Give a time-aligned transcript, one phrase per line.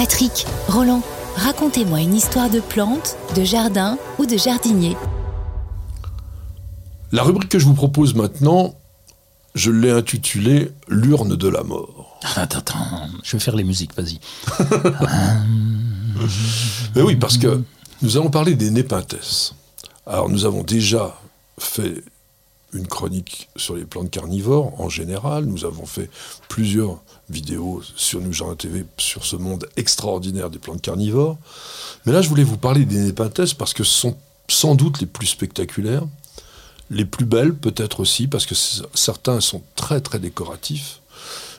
[0.00, 1.02] Patrick, Roland,
[1.36, 4.96] racontez-moi une histoire de plante, de jardin ou de jardinier.
[7.12, 8.74] La rubrique que je vous propose maintenant,
[9.54, 12.18] je l'ai intitulée L'urne de la mort.
[12.34, 14.20] Attends, attends, je vais faire les musiques, vas-y.
[16.94, 17.62] Mais oui, parce que
[18.00, 19.52] nous allons parler des népenthes.
[20.06, 21.14] Alors nous avons déjà
[21.58, 22.02] fait
[22.72, 25.44] une chronique sur les plantes carnivores en général.
[25.44, 26.10] Nous avons fait
[26.48, 31.38] plusieurs vidéos sur Nous Jardin TV sur ce monde extraordinaire des plantes carnivores.
[32.04, 34.16] Mais là, je voulais vous parler des népenthes parce que ce sont
[34.48, 36.04] sans doute les plus spectaculaires,
[36.90, 38.54] les plus belles peut-être aussi, parce que
[38.94, 41.00] certains sont très très décoratifs.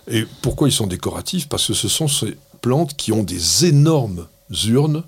[0.07, 1.47] Et pourquoi ils sont décoratifs?
[1.47, 4.27] Parce que ce sont ces plantes qui ont des énormes
[4.65, 5.03] urnes,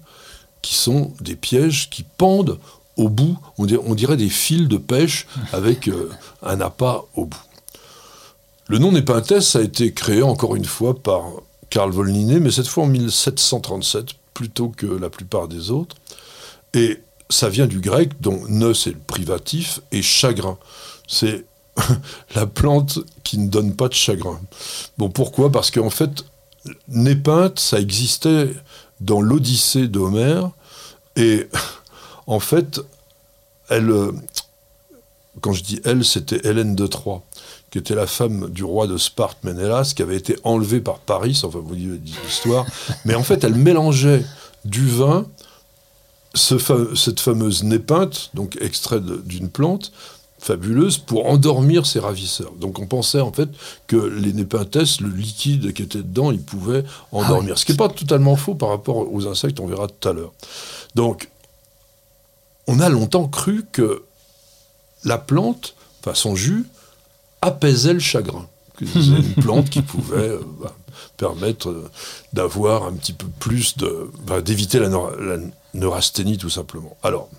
[0.62, 2.58] qui sont des pièges qui pendent
[2.98, 6.12] au bout, on dirait, des fils de pêche avec euh,
[6.44, 7.44] un appât au bout.
[8.68, 11.24] Le nom Népenthes a été créé encore une fois par
[11.70, 15.96] Karl von Linné, mais cette fois en 1737, plutôt que la plupart des autres.
[16.74, 20.58] Et ça vient du grec, dont ne c'est le privatif, et chagrin.
[21.08, 21.46] C'est
[22.36, 24.40] la plante qui ne donne pas de chagrin.
[24.98, 25.52] Bon, pourquoi?
[25.52, 26.26] Parce qu'en fait,
[26.88, 28.54] Népenthe, ça existait
[29.02, 30.52] dans l'Odyssée d'Homère,
[31.16, 31.48] et
[32.28, 32.82] en fait,
[33.70, 34.12] elle, euh,
[35.42, 37.24] quand je dis elle, c'était Hélène de Troie,
[37.72, 41.40] qui était la femme du roi de Sparte, Ménélas, qui avait été enlevée par Paris,
[41.44, 42.66] enfin vous dites l'histoire,
[43.06, 44.26] mais en fait, elle mélangeait
[44.66, 45.26] du vin,
[46.36, 49.92] cette fameuse népinte, donc extrait d'une plante,
[50.44, 52.52] fabuleuse pour endormir ses ravisseurs.
[52.60, 53.50] Donc on pensait en fait
[53.88, 57.54] que les népenthes, le liquide qui était dedans, il pouvait endormir.
[57.56, 60.14] Ah Ce qui n'est pas totalement faux par rapport aux insectes, on verra tout à
[60.14, 60.34] l'heure.
[60.96, 61.30] Donc
[62.68, 64.04] on a longtemps cru que
[65.04, 66.66] la plante, enfin son jus,
[67.42, 68.48] apaisait le chagrin.
[68.80, 70.76] C'était une plante qui pouvait euh, bah,
[71.18, 71.92] permettre euh,
[72.34, 74.10] d'avoir un petit peu plus de.
[74.26, 74.90] Bah, d'éviter la,
[75.74, 76.96] neurasthénie tout simplement.
[77.04, 77.30] Alors,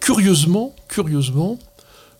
[0.00, 1.58] curieusement, curieusement,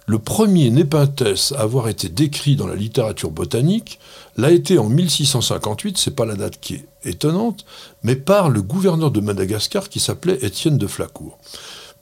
[0.06, 3.98] le premier Népenthes à avoir été décrit dans la littérature botanique
[4.36, 7.64] l'a été en 1658, c'est pas la date qui est étonnante,
[8.02, 11.38] mais par le gouverneur de Madagascar qui s'appelait Étienne de Flacourt.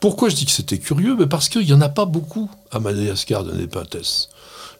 [0.00, 1.16] Pourquoi je dis que c'était curieux?
[1.18, 4.28] Mais Parce qu'il n'y en a pas beaucoup à Madagascar de Népenthes.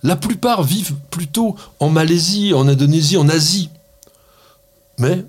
[0.03, 3.71] La plupart vivent plutôt en Malaisie, en Indonésie, en Asie.
[4.99, 5.25] Mais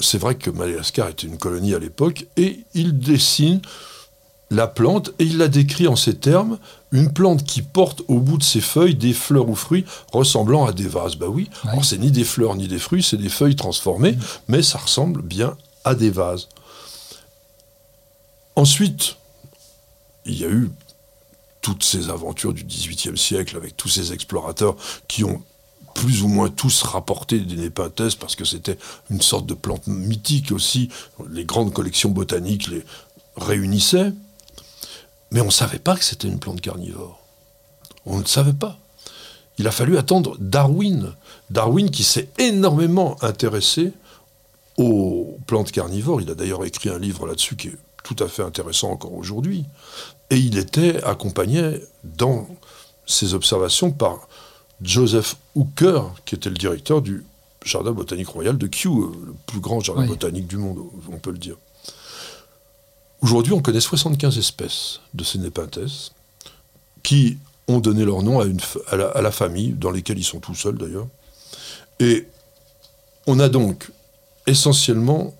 [0.00, 3.62] c'est vrai que Madagascar était une colonie à l'époque et il dessine
[4.50, 6.58] la plante et il la décrit en ces termes
[6.92, 10.72] une plante qui porte au bout de ses feuilles des fleurs ou fruits ressemblant à
[10.72, 11.16] des vases.
[11.16, 14.20] Bah oui, alors c'est ni des fleurs ni des fruits, c'est des feuilles transformées, mm.
[14.48, 16.48] mais ça ressemble bien à des vases.
[18.56, 19.16] Ensuite,
[20.24, 20.70] il y a eu
[21.60, 24.76] toutes ces aventures du XVIIIe siècle avec tous ces explorateurs
[25.08, 25.42] qui ont
[25.94, 28.78] plus ou moins tous rapporté des népenthes parce que c'était
[29.10, 30.90] une sorte de plante mythique aussi.
[31.30, 32.84] Les grandes collections botaniques les
[33.36, 34.12] réunissaient.
[35.34, 37.20] Mais on ne savait pas que c'était une plante carnivore.
[38.06, 38.78] On ne savait pas.
[39.58, 41.12] Il a fallu attendre Darwin.
[41.50, 43.92] Darwin qui s'est énormément intéressé
[44.76, 46.20] aux plantes carnivores.
[46.20, 49.64] Il a d'ailleurs écrit un livre là-dessus qui est tout à fait intéressant encore aujourd'hui.
[50.30, 52.46] Et il était accompagné dans
[53.04, 54.28] ses observations par
[54.82, 57.24] Joseph Hooker, qui était le directeur du
[57.64, 60.78] Jardin botanique royal de Kew, le plus grand jardin botanique du monde,
[61.10, 61.56] on peut le dire.
[63.24, 66.12] Aujourd'hui, on connaît 75 espèces de ces népenthes
[67.02, 70.54] qui ont donné leur nom à, une, à, la, famille, dans lesquelles ils sont tout
[70.54, 71.06] seuls d'ailleurs.
[72.00, 72.28] Et
[73.26, 73.90] on a donc
[74.46, 75.32] essentiellement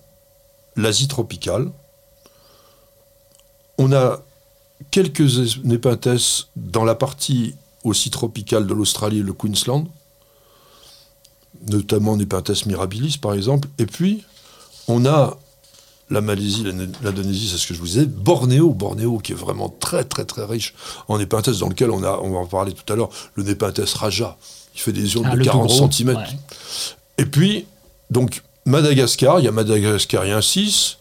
[0.75, 1.69] l'Asie tropicale.
[3.77, 4.19] On a
[4.89, 7.53] quelques népenthes dans la partie
[7.83, 9.85] aussi tropicale de l'Australie et le Queensland,
[11.67, 13.69] notamment Nepenthes mirabilis par exemple.
[13.77, 14.23] Et puis,
[14.87, 15.37] on a
[16.09, 16.63] la Malaisie,
[17.03, 18.05] l'Indonésie, c'est ce que je vous disais.
[18.05, 20.73] Bornéo, Bornéo, qui est vraiment très très très riche
[21.07, 23.89] en népenthes, dans lequel on a, on va en parler tout à l'heure, le népenthes
[23.95, 24.37] Raja.
[24.75, 26.17] Il fait des urnes ah, de 40 cm.
[27.17, 27.65] Et puis,
[28.09, 30.97] donc, Madagascar, il y a Madagascarien 6,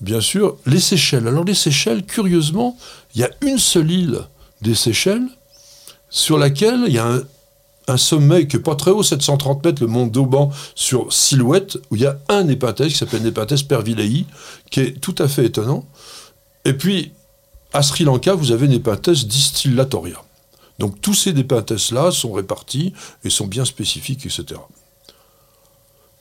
[0.00, 0.56] bien sûr.
[0.66, 1.26] Les Seychelles.
[1.26, 2.76] Alors, les Seychelles, curieusement,
[3.14, 4.20] il y a une seule île
[4.62, 5.26] des Seychelles
[6.10, 7.22] sur laquelle il y a un,
[7.88, 11.96] un sommet qui n'est pas très haut, 730 mètres, le mont d'Auban, sur Silhouette, où
[11.96, 14.26] il y a un népenthes qui s'appelle Népenthes pervillei,
[14.70, 15.84] qui est tout à fait étonnant.
[16.64, 17.12] Et puis,
[17.72, 20.22] à Sri Lanka, vous avez Népenthes distillatoria.
[20.78, 22.92] Donc tous ces népenthes-là sont répartis
[23.24, 24.60] et sont bien spécifiques, etc.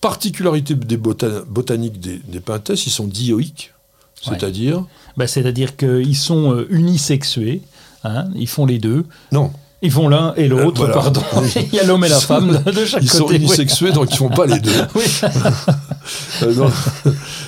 [0.01, 3.73] Particularité des botaniques des népenthes, ils sont dioïques,
[4.21, 4.85] c'est-à-dire
[5.15, 7.61] bah, C'est-à-dire qu'ils sont euh, unisexués,
[8.03, 9.05] hein, ils font les deux.
[9.31, 9.51] Non,
[9.83, 10.93] Ils font l'un et l'autre, Euh, voilà.
[10.93, 11.21] pardon.
[11.55, 13.35] Il y a l'homme et la femme de, chaque Ils sont côté.
[13.37, 13.45] oui.
[13.45, 14.71] unisexués, donc ils font pas les deux.
[14.95, 15.03] Oui.
[16.43, 16.69] Euh.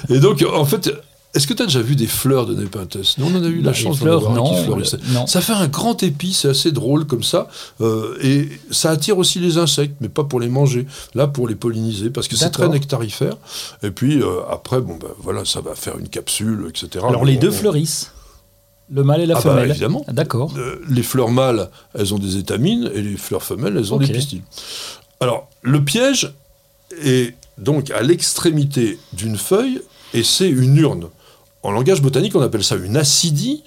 [0.09, 0.91] Et donc, en fait,
[1.33, 3.61] est-ce que tu as déjà vu des fleurs de Népenthes Nous, on en a eu
[3.61, 4.97] Bah, la les chance d'en avoir non, qui fleurissait.
[5.13, 5.27] non.
[5.27, 7.47] Ça fait un grand épi, c'est assez drôle comme ça.
[7.81, 10.87] euh, et ça attire aussi les insectes, mais pas pour les manger.
[11.15, 13.35] Là, pour les polliniser, parce que c'est très nectarifère.
[13.83, 17.05] Et puis, euh, après, bon, ben, voilà, ça va faire une capsule, etc.
[17.07, 18.11] Alors les deux on- fleurissent.
[18.91, 19.75] Le mâle et la Ah bah, femelle.
[20.07, 20.53] D'accord.
[20.57, 24.07] Euh, les fleurs mâles, elles ont des étamines, et les fleurs femelles, elles ont des
[24.07, 24.41] pistils.
[25.19, 26.33] Alors, le piège
[27.03, 29.81] est donc à l'extrémité d'une feuille,
[30.13, 31.07] et c'est une urne.
[31.61, 33.63] En langage botanique, on appelle ça une acidie.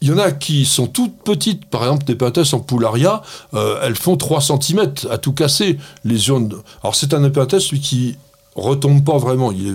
[0.00, 3.22] Il y en a qui sont toutes petites, par exemple des Nepenthes en poularia,
[3.54, 6.52] euh, elles font 3 cm à tout casser, les urnes.
[6.82, 8.16] Alors c'est un Nepenthes, lui, qui
[8.54, 9.72] retombe pas vraiment, il est,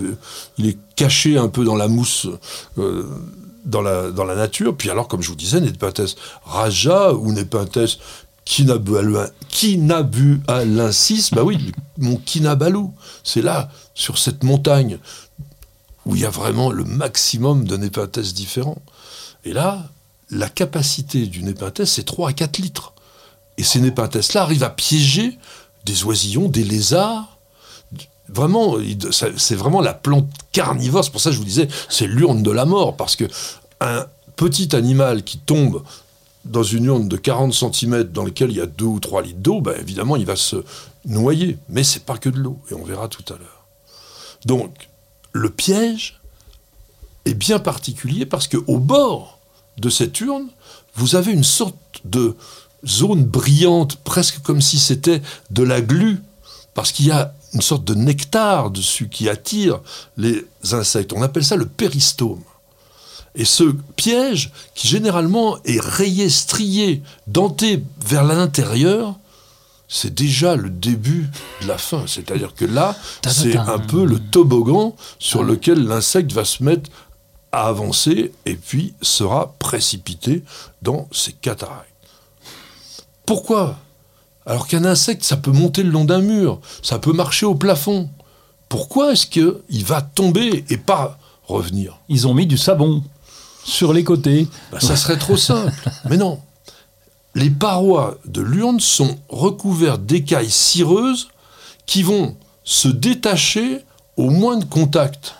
[0.58, 2.28] il est caché un peu dans la mousse,
[2.78, 3.08] euh,
[3.64, 4.76] dans, la, nature.
[4.76, 7.98] Puis alors, comme je vous disais, Nepenthes raja ou Nepenthes
[8.44, 12.86] kinabualensis, bah oui, mon Kinabalu,
[13.22, 14.98] c'est là, sur cette montagne,
[16.06, 18.80] où il y a vraiment le maximum de Nepenthes différents.
[19.44, 19.90] Et là,
[20.30, 22.94] la capacité du Nepenthes, c'est 3 à 4 litres.
[23.58, 25.38] Et ces Nepenthes-là arrivent à piéger
[25.84, 27.36] des oisillons, des lézards.
[28.32, 28.76] Vraiment,
[29.10, 31.04] c'est vraiment la plante carnivore.
[31.04, 32.96] C'est pour ça que je vous disais, c'est l'urne de la mort.
[32.96, 33.24] Parce que
[33.80, 34.06] un
[34.36, 35.82] petit animal qui tombe
[36.44, 39.40] dans une urne de 40 cm dans laquelle il y a 2 ou 3 litres
[39.40, 40.64] d'eau, ben évidemment, il va se
[41.04, 41.58] noyer.
[41.68, 42.58] Mais c'est pas que de l'eau.
[42.70, 43.66] Et on verra tout à l'heure.
[44.46, 44.88] Donc,
[45.32, 46.20] le piège
[47.24, 49.38] est bien particulier parce qu'au bord
[49.78, 50.48] de cette urne,
[50.94, 52.36] vous avez une sorte de
[52.86, 56.22] zone brillante, presque comme si c'était de la glu,
[56.74, 59.80] parce qu'il y a une sorte de nectar dessus qui attire
[60.16, 61.12] les insectes.
[61.12, 62.42] On appelle ça le péristome.
[63.34, 63.64] Et ce
[63.96, 69.14] piège, qui généralement est rayé, strié, denté vers l'intérieur,
[69.88, 71.28] c'est déjà le début
[71.62, 72.06] de la fin.
[72.06, 72.96] C'est-à-dire que là,
[73.28, 76.90] c'est un peu le toboggan sur lequel l'insecte va se mettre
[77.52, 80.44] à avancer et puis sera précipité
[80.82, 81.88] dans ses cataractes.
[83.26, 83.78] Pourquoi
[84.46, 88.08] Alors qu'un insecte, ça peut monter le long d'un mur, ça peut marcher au plafond.
[88.68, 91.98] Pourquoi est-ce qu'il va tomber et pas revenir?
[92.08, 93.02] Ils ont mis du savon
[93.64, 94.48] sur les côtés.
[94.72, 95.72] Bah, Ça serait trop simple.
[96.08, 96.40] Mais non.
[97.34, 101.28] Les parois de l'urne sont recouvertes d'écailles cireuses
[101.86, 103.84] qui vont se détacher
[104.16, 105.34] au moins de contact.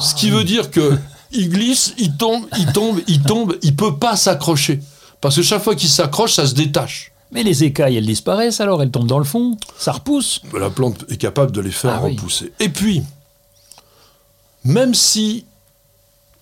[0.00, 0.98] Ce qui veut dire que
[1.32, 4.80] il glisse, il tombe, il tombe, il tombe, il peut pas s'accrocher.
[5.20, 7.12] Parce que chaque fois qu'il s'accroche, ça se détache.
[7.34, 10.40] Mais les écailles, elles disparaissent alors, elles tombent dans le fond, ça repousse.
[10.58, 12.12] La plante est capable de les faire Ah oui.
[12.16, 12.52] repousser.
[12.60, 13.02] Et puis,
[14.64, 15.44] même si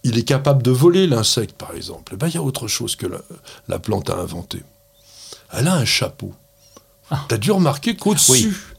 [0.05, 2.95] il est capable de voler l'insecte, par exemple, eh ben, il y a autre chose
[2.97, 3.19] que la,
[3.69, 4.63] la plante a inventé.
[5.53, 6.33] Elle a un chapeau.
[7.29, 8.75] Tu as dû remarquer qu'au-dessus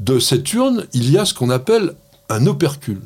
[0.00, 1.94] de cette urne, il y a ce qu'on appelle
[2.28, 3.02] un opercule.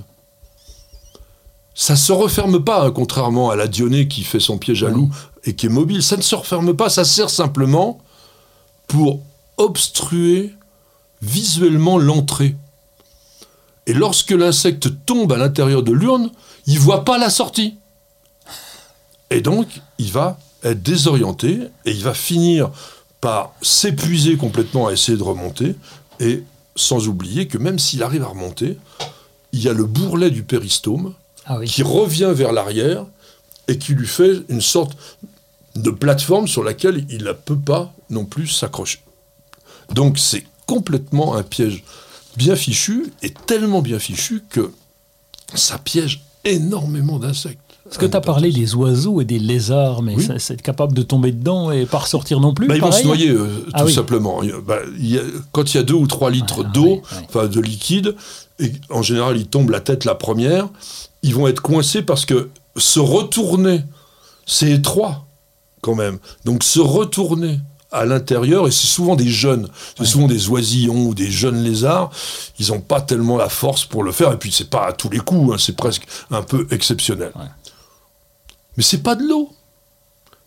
[1.74, 5.10] Ça se referme pas, hein, contrairement à la dionée qui fait son piège à loup
[5.44, 6.02] et qui est mobile.
[6.02, 7.98] Ça ne se referme pas, ça sert simplement
[8.92, 9.20] pour
[9.56, 10.54] obstruer
[11.22, 12.56] visuellement l'entrée.
[13.86, 16.30] Et lorsque l'insecte tombe à l'intérieur de l'urne,
[16.66, 17.76] il voit pas la sortie.
[19.30, 22.70] Et donc, il va être désorienté et il va finir
[23.22, 25.74] par s'épuiser complètement à essayer de remonter.
[26.20, 26.44] Et
[26.76, 28.76] sans oublier que même s'il arrive à remonter,
[29.52, 31.14] il y a le bourrelet du péristome
[31.46, 31.67] Ah oui.
[31.67, 33.06] qui revient vers l'arrière
[33.69, 34.98] et qui lui fait une sorte
[35.76, 38.98] de plateforme sur laquelle il ne peut pas non plus s'accrocher.
[39.94, 41.82] Donc c'est complètement un piège
[42.36, 44.70] bien fichu et tellement bien fichu que
[45.55, 47.58] ça piège énormément d'insectes.
[47.84, 50.26] Parce que tu as parlé des oiseaux et des lézards, mais Oui.
[50.38, 52.67] c'est capable de tomber dedans et pas ressortir non plus.
[52.69, 53.93] Bah, ils vont se noyer, euh, Ah tout oui.
[53.93, 54.41] simplement.
[54.67, 57.19] Bah, y a- quand il y a deux ou trois litres Ah, d'eau, oui.
[57.29, 58.14] enfin de liquide,
[58.60, 60.69] et en général ils tombent la tête la première,
[61.22, 63.82] ils vont être coincés parce que se retourner,
[64.46, 65.26] c'est étroit
[65.82, 66.19] quand même.
[66.44, 67.60] Donc se retourner
[67.91, 72.10] à l'intérieur, et c'est souvent des jeunes, c'est souvent des oisillons ou des jeunes lézards,
[72.58, 75.10] ils n'ont pas tellement la force pour le faire, et puis c'est pas à tous
[75.10, 77.32] les coups, hein, c'est presque un peu exceptionnel.
[77.36, 77.44] Ouais.
[78.79, 79.53] Mais c'est pas de l'eau.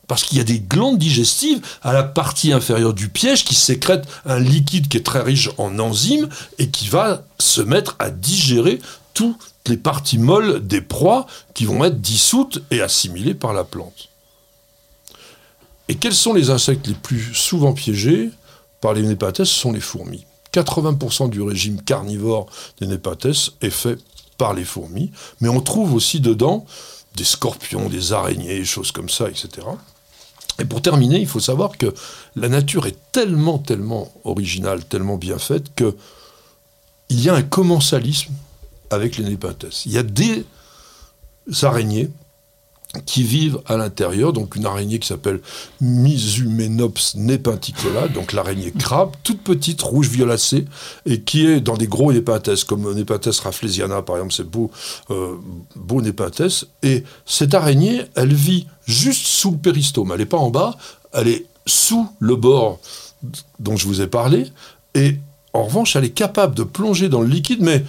[0.08, 4.08] Parce qu'il y a des glandes digestives à la partie inférieure du piège qui sécrètent
[4.26, 8.80] un liquide qui est très riche en enzymes et qui va se mettre à digérer
[9.16, 11.26] toutes les parties molles des proies
[11.56, 14.10] qui vont être dissoutes et assimilées par la plante.
[15.88, 18.32] Et quels sont les insectes les plus souvent piégés
[18.82, 20.26] par les népathes Ce sont les fourmis.
[20.54, 22.48] 80% du régime carnivore
[22.80, 24.00] des népathes est fait
[24.38, 25.12] par les fourmis,
[25.42, 26.66] mais on trouve aussi dedans
[27.16, 29.68] des scorpions, des araignées, choses comme ça, etc.
[30.60, 31.94] Et pour terminer, il faut savoir que
[32.36, 35.96] la nature est tellement, tellement originale, tellement bien faite, que
[37.10, 38.34] il y a un commensalisme
[38.90, 39.86] avec les népenthes.
[39.86, 40.46] Il y a des
[41.62, 42.10] araignées
[43.06, 45.42] qui vivent à l'intérieur, donc une araignée qui s'appelle
[45.82, 50.66] Misumenops nepenticola, donc l'araignée crabe, toute petite, rouge violacée,
[51.06, 54.72] et qui est dans des gros népenthes, comme Nepenthes rafflesiana par exemple, c'est beau,
[55.10, 55.36] euh,
[56.84, 60.78] et cette araignée, elle vit juste sous le péristome, elle n'est pas en bas,
[61.14, 62.80] elle est sous le bord
[63.60, 64.48] dont je vous ai parlé,
[64.94, 65.18] et
[65.54, 67.84] en revanche, elle est capable de plonger dans le liquide, mais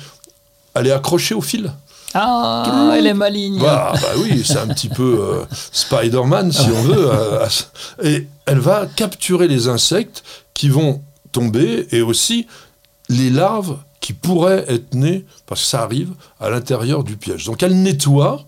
[0.75, 1.73] elle est accrochée au fil.
[2.19, 3.61] Ah, elle est maligne.
[3.61, 7.11] Bah, bah oui, c'est un petit peu euh, Spider-Man, si on veut.
[7.11, 7.47] euh,
[8.03, 12.47] et elle va capturer les insectes qui vont tomber et aussi
[13.11, 17.45] les larves qui pourraient être nées, parce que ça arrive, à l'intérieur du piège.
[17.45, 18.47] Donc elle nettoie,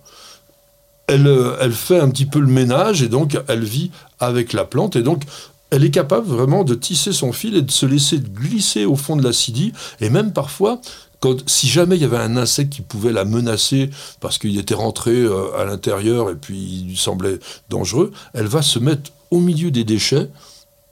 [1.06, 4.64] elle, euh, elle fait un petit peu le ménage et donc elle vit avec la
[4.64, 4.96] plante.
[4.96, 5.24] Et donc
[5.70, 9.16] elle est capable vraiment de tisser son fil et de se laisser glisser au fond
[9.16, 9.72] de l'acidie.
[10.00, 10.80] Et même parfois,
[11.20, 14.74] quand, si jamais il y avait un insecte qui pouvait la menacer parce qu'il était
[14.74, 19.40] rentré euh, à l'intérieur et puis il lui semblait dangereux, elle va se mettre au
[19.40, 20.30] milieu des déchets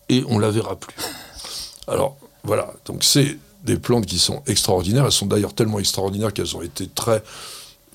[0.08, 0.94] et on la verra plus.
[1.88, 5.04] Alors voilà, donc c'est des plantes qui sont extraordinaires.
[5.06, 7.22] Elles sont d'ailleurs tellement extraordinaires qu'elles ont été très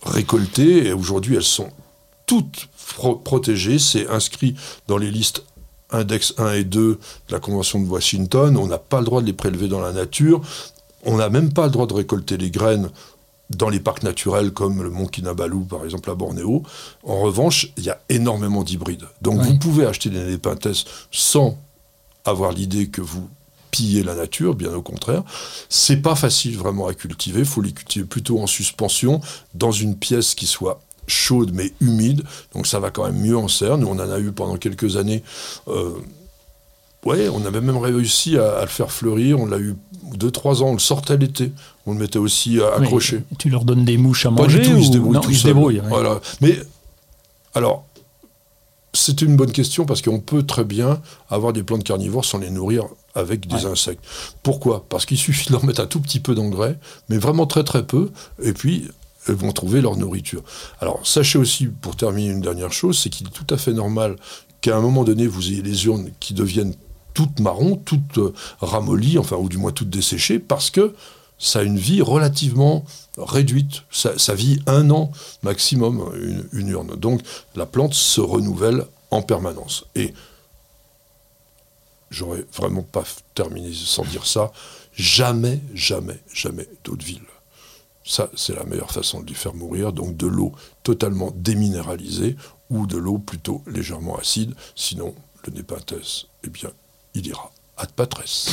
[0.04, 1.70] récoltées et aujourd'hui elles sont
[2.26, 3.80] toutes pro- protégées.
[3.80, 4.56] C'est inscrit
[4.88, 5.44] dans les listes
[5.92, 8.58] index 1 et 2 de la Convention de Washington.
[8.58, 10.42] On n'a pas le droit de les prélever dans la nature.
[11.06, 12.90] On n'a même pas le droit de récolter les graines
[13.50, 16.64] dans les parcs naturels comme le mont Kinabalu, par exemple, à Bornéo.
[17.04, 19.06] En revanche, il y a énormément d'hybrides.
[19.22, 19.48] Donc Oui.
[19.50, 20.68] vous pouvez acheter des népenthes
[21.12, 21.58] sans
[22.24, 23.28] avoir l'idée que vous
[23.72, 25.24] pillez la nature, bien au contraire.
[25.70, 27.40] C'est pas facile vraiment à cultiver.
[27.40, 29.22] Il faut les cultiver plutôt en suspension,
[29.54, 32.24] dans une pièce qui soit chaude mais humide.
[32.54, 33.78] Donc ça va quand même mieux en serre.
[33.78, 35.24] Nous, on en a eu pendant quelques années.
[35.68, 35.92] euh,
[37.06, 39.40] Ouais, on avait même réussi à, à le faire fleurir.
[39.40, 39.76] On l'a eu
[40.16, 40.68] deux, trois ans.
[40.68, 41.52] On le sortait l'été.
[41.88, 43.24] On le mettait aussi euh, Mais accroché.
[43.40, 44.78] tu leur donnes des mouches à Pas manger du tout, ou...
[44.78, 45.54] ils se débrouillent Non, tout ils se seuls.
[45.54, 45.80] débrouillent.
[45.80, 45.88] ouais.
[45.90, 46.20] Voilà.
[46.42, 46.60] Mais
[47.56, 47.86] alors,
[48.94, 52.50] c'est une bonne question parce qu'on peut très bien avoir des plantes carnivores sans les
[52.50, 53.72] nourrir avec des Ouais.
[53.72, 54.04] insectes.
[54.44, 54.86] Pourquoi?
[54.88, 56.78] Parce qu'il suffit de leur mettre un tout petit peu d'engrais,
[57.10, 58.12] mais vraiment très très peu,
[58.44, 58.88] et puis
[59.28, 60.44] elles vont trouver leur nourriture.
[60.82, 64.18] Alors, sachez aussi, pour terminer une dernière chose, c'est qu'il est tout à fait normal
[64.62, 66.74] qu'à un moment donné, vous ayez les urnes qui deviennent
[67.14, 70.94] toutes marron, toutes euh, ramollies, enfin, ou du moins toutes desséchées, parce que
[71.42, 72.86] ça a une vie relativement
[73.18, 73.84] réduite.
[73.90, 76.12] Ça, ça vit un an maximum,
[76.54, 76.96] une, urne.
[76.96, 77.22] Donc,
[77.56, 79.86] la plante se renouvelle en permanence.
[79.96, 80.14] Et
[82.12, 83.04] j'aurais vraiment pas
[83.34, 84.52] terminé sans dire ça.
[84.94, 87.22] Jamais, jamais, jamais d'eau de ville.
[88.04, 89.94] Ça, c'est la meilleure façon de lui faire mourir.
[89.94, 90.54] Donc, de l'eau
[90.84, 92.36] totalement déminéralisée
[92.70, 94.54] ou de l'eau plutôt légèrement acide.
[94.76, 95.16] Sinon,
[95.46, 96.72] le népenthes, eh bien,
[97.14, 98.50] il ira ad patres.